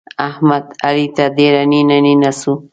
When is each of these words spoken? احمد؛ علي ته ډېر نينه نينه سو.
احمد؛ 0.27 0.63
علي 0.85 1.07
ته 1.15 1.25
ډېر 1.37 1.53
نينه 1.71 1.97
نينه 2.05 2.31
سو. 2.39 2.53